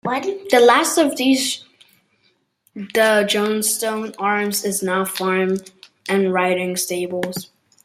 [0.03, 1.63] The last of these,
[2.73, 5.57] "The Johnstone Arms", is now a farm
[6.09, 7.51] and riding stables.